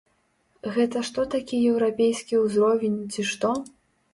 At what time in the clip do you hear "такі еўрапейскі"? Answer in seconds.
1.35-2.41